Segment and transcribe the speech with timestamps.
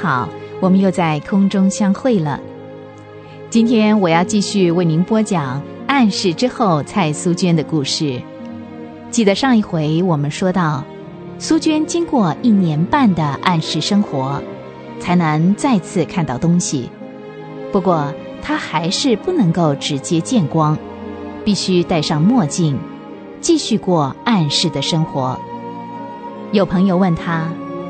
[0.00, 0.26] 好，
[0.60, 2.40] 我们又在空中相会了。
[3.50, 8.22] 今天我要继续为您播讲暗示之后蔡苏娟的故事。
[9.10, 10.82] 记得上一回我们说到，
[11.38, 14.42] 苏娟经过一年半的暗示生活，
[14.98, 16.88] 才能再次看到东西。
[17.70, 20.78] 不过她还是不能够直接见光，
[21.44, 22.78] 必须戴上墨镜，
[23.42, 25.38] 继续过暗示的生活。
[26.52, 27.46] 有朋友问她。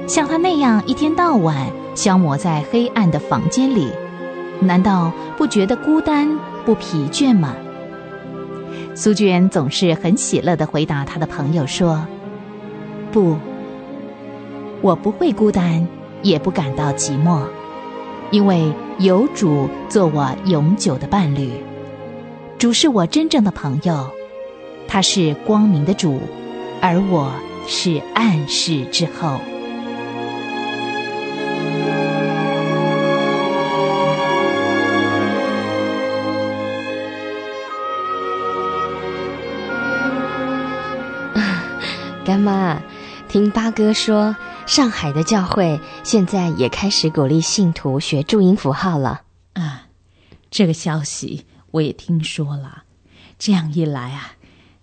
[0.07, 3.89] 像他那样一天到晚消磨在黑暗的房间里，
[4.61, 6.29] 难道不觉得孤单
[6.65, 7.55] 不疲倦吗？
[8.95, 12.07] 苏娟总是很喜乐地回答她的朋友说
[13.13, 13.37] ：“不，
[14.81, 15.87] 我不会孤单，
[16.23, 17.43] 也不感到寂寞，
[18.31, 21.51] 因为有主做我永久的伴侣。
[22.59, 24.11] 主是我真正的朋友，
[24.87, 26.21] 他是光明的主，
[26.81, 27.33] 而我
[27.67, 29.41] 是暗示之后。”
[42.31, 42.81] 干妈，
[43.29, 49.23] 听八哥说，上海的教会现在也开始鼓励信徒学注音符号了。
[49.55, 49.89] 啊，
[50.49, 52.85] 这个消息我也听说了。
[53.37, 54.35] 这样一来啊，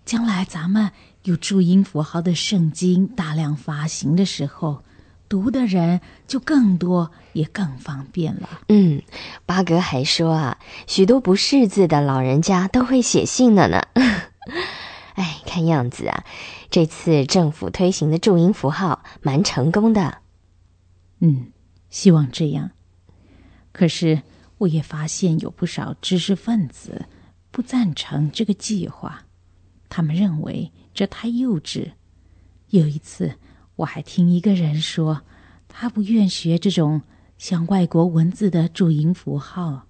[0.04, 0.90] 将来咱们
[1.22, 4.84] 有注音符号的圣经大量发行的时候，
[5.26, 8.60] 读的人就更多，也更方便了。
[8.68, 9.00] 嗯，
[9.46, 13.82] 八哥还说啊，许多不识字的老人家都会写信了呢。
[15.18, 16.24] 哎，看样子啊。
[16.70, 20.18] 这次政府推行的注音符号蛮成功的，
[21.18, 21.52] 嗯，
[21.90, 22.70] 希望这样。
[23.72, 24.22] 可是
[24.58, 27.06] 我也发现有不少知识分子
[27.50, 29.24] 不赞成这个计划，
[29.88, 31.92] 他们认为这太幼稚。
[32.68, 33.34] 有一次
[33.74, 35.22] 我还听一个人说，
[35.66, 37.02] 他不愿学这种
[37.38, 39.86] 像外国文字的注音符号。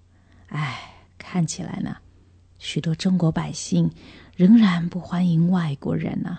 [0.47, 1.99] 哎，看起来呢，
[2.59, 3.91] 许多中国百姓
[4.39, 6.39] 仍然不欢迎外国人呢。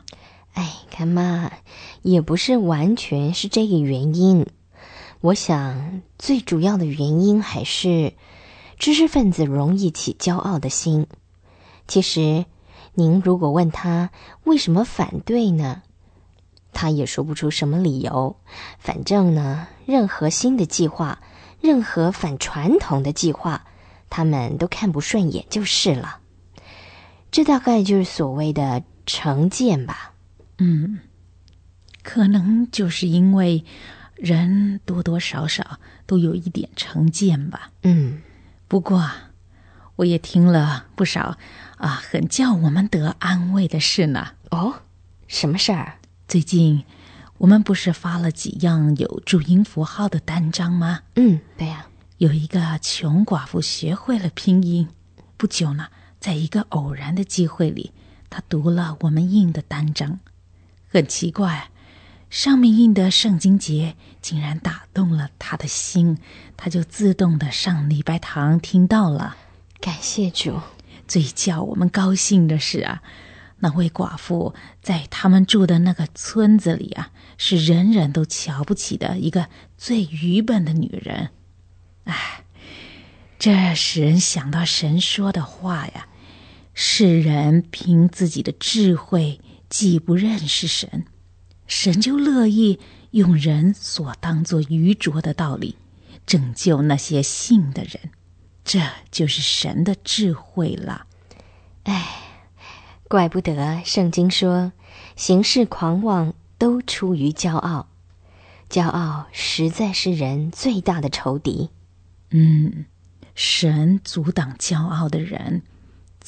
[0.53, 1.51] 哎，干妈，
[2.01, 4.47] 也不是完全是这个原因。
[5.19, 8.13] 我想最主要的原因还是
[8.77, 11.07] 知识分子容易起骄傲的心。
[11.89, 12.45] 其实，
[12.93, 14.11] 您如果问他
[14.45, 15.81] 为什么反对呢，
[16.71, 18.37] 他也说不出什么理由。
[18.77, 21.19] 反正呢，任何新的计划，
[21.59, 23.65] 任何反传统的计划，
[24.09, 26.18] 他们都看不顺眼就是了。
[27.31, 30.13] 这大概就是所谓的成见吧。
[30.57, 30.99] 嗯，
[32.03, 33.63] 可能就是因为
[34.15, 37.71] 人多多少少都有一点成见吧。
[37.83, 38.21] 嗯，
[38.67, 39.09] 不过
[39.95, 41.37] 我也听了不少
[41.77, 44.29] 啊，很叫我们得安慰的事呢。
[44.51, 44.81] 哦，
[45.27, 45.93] 什么事儿？
[46.27, 46.83] 最近
[47.37, 51.01] 我们不是发了几样有注音符号的单张吗？
[51.15, 51.85] 嗯，对呀。
[52.17, 54.89] 有一个穷寡妇学会了拼音，
[55.37, 55.87] 不久呢，
[56.19, 57.91] 在一个偶然的机会里，
[58.29, 60.19] 他读了我们印的单张。
[60.87, 61.69] 很奇怪，
[62.29, 66.17] 上面印的圣经节竟然打动了他的心，
[66.57, 69.37] 他就自动的上礼拜堂听到了。
[69.79, 70.59] 感谢主！
[71.07, 73.01] 最叫我们高兴的是啊，
[73.59, 79.47] 那位寡妇在他们住的那个村子里啊，是人人都瞧不起的一个
[79.77, 81.29] 最愚笨的女人。
[82.03, 82.43] 哎，
[83.39, 86.07] 这使人想到神说的话呀：
[86.81, 89.41] 世人凭自己的智慧。
[89.67, 91.05] 既不认识神，
[91.67, 92.79] 神就乐意
[93.11, 95.75] 用人所当作愚拙的道理
[96.25, 98.11] 拯救那些信的人，
[98.63, 98.79] 这
[99.11, 101.05] 就是神的智慧了。
[101.83, 102.07] 哎，
[103.07, 104.71] 怪不得圣经说，
[105.17, 107.89] 行事狂妄都出于骄傲，
[108.69, 111.69] 骄傲实在是人最大的仇敌。
[112.31, 112.85] 嗯，
[113.35, 115.61] 神阻挡骄傲的人，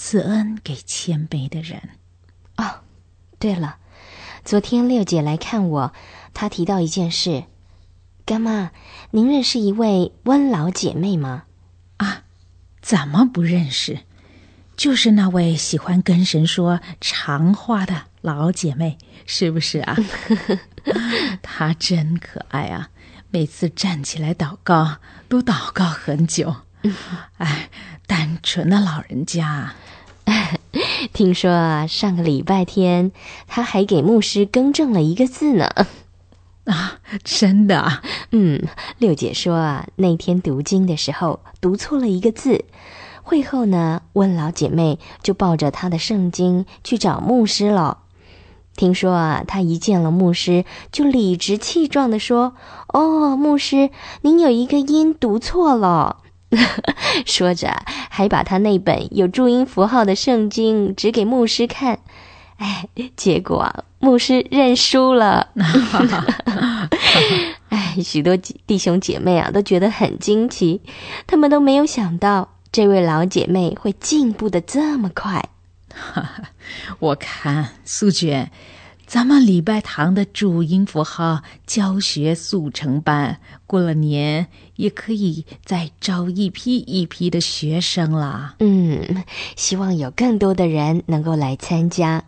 [0.04, 1.90] 赐恩给谦卑的人。
[2.58, 2.80] 哦。
[3.38, 3.78] 对了，
[4.44, 5.94] 昨天六姐来看我，
[6.34, 7.44] 她提到一件事。
[8.26, 8.72] 干妈，
[9.12, 11.44] 您认识一位温老姐妹吗？
[11.98, 12.24] 啊，
[12.82, 14.00] 怎么不认识？
[14.76, 18.98] 就是那位喜欢跟神说长话的老姐妹，
[19.28, 19.96] 是不是啊？
[21.44, 22.90] 她真可爱啊！
[23.30, 24.98] 每次站起来祷告，
[25.30, 26.56] 都祷告很久。
[27.38, 27.70] 哎，
[28.08, 29.76] 单纯的老人家。
[31.14, 33.12] 听说啊，上个礼拜天
[33.48, 35.70] 他还给牧师更正了一个字呢。
[36.66, 38.02] 啊，真的？
[38.32, 38.68] 嗯，
[39.00, 42.66] 六姐说啊，那天读经的时候读错了一个字。
[43.24, 48.00] 会后呢，温老姐妹就抱着她的圣经去找牧师了。
[48.76, 52.54] 听说啊，她一见了牧师，就理直气壮地说
[52.94, 53.90] ：“哦，牧师，
[54.22, 56.18] 您有一个音读错了。”
[57.26, 62.00] 说着，还把他那本有注音符号的圣经指给牧师看。
[62.58, 65.50] 哎，结果，牧师认输了。
[67.70, 70.82] 哎，许多弟兄姐妹啊，都觉得很惊奇，
[71.26, 75.44] 他们都没有想到这位老姐妹会进步的这么快。
[77.00, 78.52] 我看素娟。
[79.12, 84.48] 咱们礼拜堂的注音符号教学速成班，过了年
[84.78, 88.56] 也可以再招一批一批的学生啦。
[88.60, 89.26] 嗯，
[89.58, 92.24] 希望有更多的人能够来参加。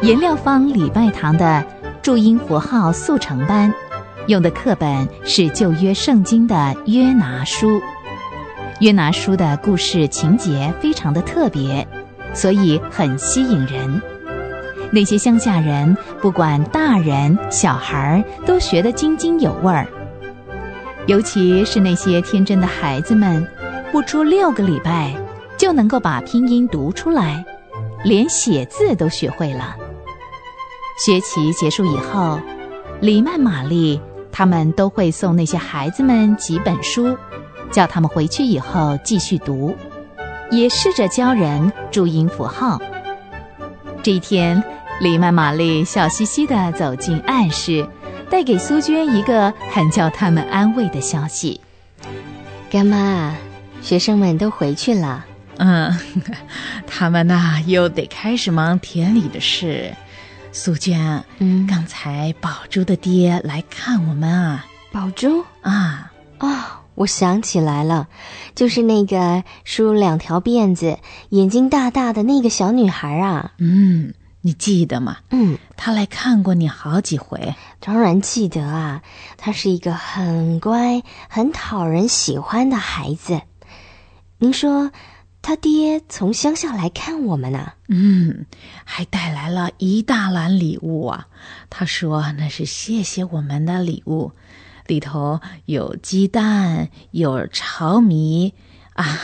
[0.00, 1.62] 颜料坊礼拜堂的
[2.02, 3.70] 注音符号速成班，
[4.28, 7.82] 用的课本是旧约圣经的约拿书。
[8.84, 11.88] 约拿书的故事情节非常的特别，
[12.34, 14.02] 所以很吸引人。
[14.90, 19.86] 那些乡下人，不管大人小孩都学得津津有味儿。
[21.06, 23.48] 尤其是那些天真的孩子们，
[23.90, 25.14] 不出六个礼拜
[25.56, 27.42] 就能够把拼音读出来，
[28.04, 29.74] 连写字都学会了。
[31.02, 32.38] 学期结束以后，
[33.00, 33.98] 李曼玛丽
[34.30, 37.16] 他们都会送那些孩子们几本书。
[37.74, 39.76] 叫他们回去以后继续读，
[40.48, 42.80] 也试着教人注音符号。
[44.00, 44.62] 这一天，
[45.00, 47.84] 李曼玛丽笑嘻嘻地走进暗室，
[48.30, 51.60] 带给苏娟一个很叫他们安慰的消息
[52.70, 53.34] ：“干妈，
[53.82, 55.26] 学生们都回去了。
[55.56, 55.98] 嗯，
[56.86, 59.92] 他们呐又得开始忙田里的事。
[60.52, 64.64] 苏娟，嗯，刚才宝珠的爹来看我们啊。
[64.92, 66.54] 宝珠啊，哦。”
[66.94, 68.08] 我想起来了，
[68.54, 70.98] 就是那个梳两条辫子、
[71.30, 73.52] 眼睛大大的那个小女孩啊。
[73.58, 75.18] 嗯，你记得吗？
[75.30, 77.54] 嗯，她来看过你好几回。
[77.80, 79.02] 当然记得啊，
[79.36, 83.40] 她是一个很乖、很讨人喜欢的孩子。
[84.38, 84.90] 您说，
[85.40, 87.72] 他爹从乡下来看我们呢？
[87.88, 88.46] 嗯，
[88.84, 91.26] 还带来了一大篮礼物啊。
[91.68, 94.32] 他说那是谢谢我们的礼物。
[94.86, 98.54] 里头有鸡蛋，有炒米，
[98.94, 99.18] 啊，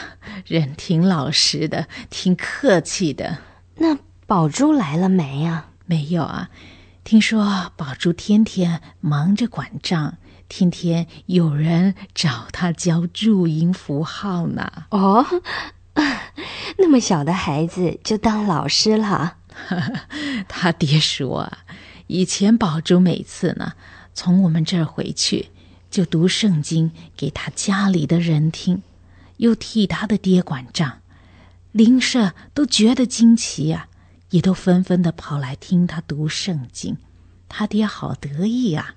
[0.47, 3.39] 人挺老实的，挺客气的。
[3.77, 5.69] 那宝珠来了没啊？
[5.87, 6.51] 没有啊，
[7.05, 10.17] 听说宝珠天天忙着管账，
[10.49, 14.85] 天天有人找他教注音符号呢。
[14.91, 15.27] 哦，
[16.79, 19.37] 那么小的孩子就当老师了？
[20.49, 21.59] 他爹说啊，
[22.06, 23.75] 以前宝珠每次呢。
[24.22, 25.49] 从我们这儿回去，
[25.90, 28.82] 就读圣经给他家里的人听，
[29.38, 30.99] 又替他的爹管账，
[31.72, 33.88] 邻舍都觉得惊奇呀，
[34.28, 36.99] 也都纷纷的跑来听他读圣经。
[37.49, 38.96] 他爹好得意啊！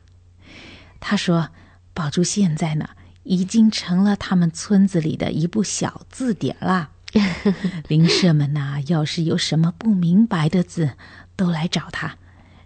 [0.99, 1.51] 他说
[1.95, 2.89] ：“宝珠现在呢，
[3.23, 6.89] 已经成了他们村子里的一部小字典啦。
[7.87, 10.97] 邻舍们呐，要是有什么不明白的字，
[11.37, 12.17] 都来找他。”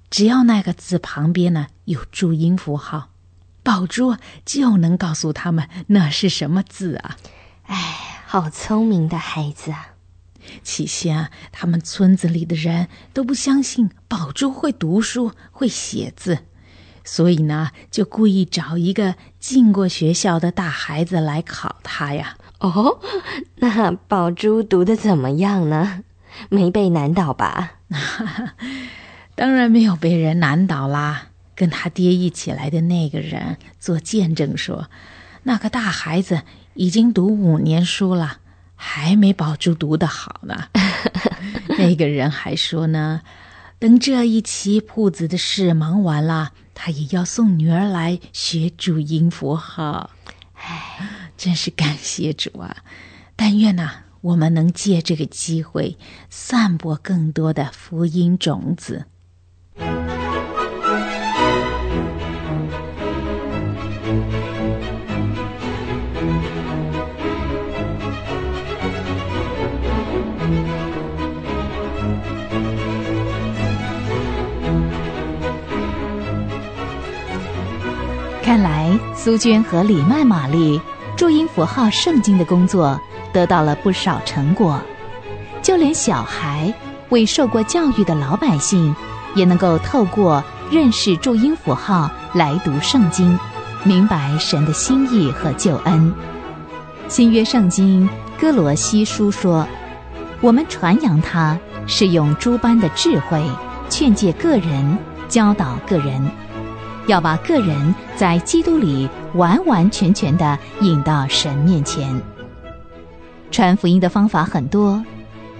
[0.10, 3.10] 只要那个字旁边呢有注音符号，
[3.64, 4.16] 宝珠
[4.46, 7.18] 就能告诉他们那是什么字啊！
[7.66, 9.90] 哎，好聪明的孩子啊！
[10.64, 16.40] 起先啊他们村子里的人都不相信宝珠会读书会写字，
[17.04, 22.38] 所以呢就故意找一个进过学校的大孩子来考他呀。
[22.60, 23.02] 哦，
[23.58, 26.04] 那宝珠读的怎么样呢？
[26.50, 27.74] 没被难倒吧？
[29.38, 31.28] 当然没有被人难倒啦！
[31.54, 34.90] 跟他爹一起来的那个人做见证说，
[35.44, 36.42] 那个大孩子
[36.74, 38.40] 已经读五年书了，
[38.74, 40.70] 还没宝珠读得好呢。
[41.78, 43.22] 那个人还说呢，
[43.78, 50.10] 等这一期铺子的事忙完了，他也要送女儿来学注音符号。
[50.56, 52.78] 唉，真是感谢主啊！
[53.36, 53.92] 但愿呐，
[54.22, 55.96] 我们能借这个机会
[56.28, 59.06] 散播更多的福音种子。
[78.48, 80.80] 看来苏娟和李曼玛丽
[81.18, 82.98] 注音符号圣经的工作
[83.34, 84.80] 得到了不少成果，
[85.62, 86.74] 就连小孩、
[87.10, 88.96] 未受过教育的老百姓，
[89.36, 93.38] 也能够透过认识注音符号来读圣经，
[93.84, 96.14] 明白神的心意和救恩。
[97.10, 99.68] 新约圣经哥罗西书说
[100.40, 103.44] ：“我们传扬他，是用诸般的智慧
[103.90, 106.26] 劝诫个人，教导个人，
[107.08, 112.08] 要把个人在基督里完完全全的引到神面前。”
[113.50, 115.04] 传福音的方法很多，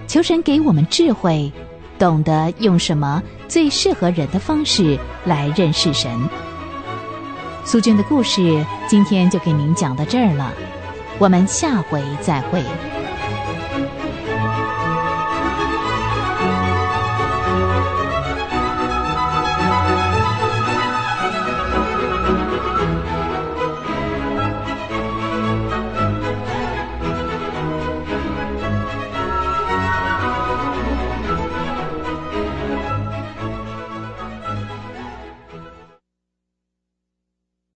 [0.06, 1.50] 求神给我们智慧，
[1.98, 6.10] 懂得用什么最适合人的方式来认识神。
[7.64, 10.52] 苏娟的故事今天就给您讲到这儿了，
[11.18, 12.62] 我们下回再会。